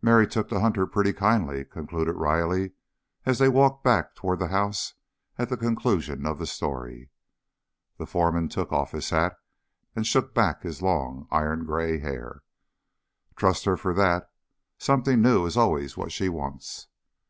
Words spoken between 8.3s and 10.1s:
took off his hat and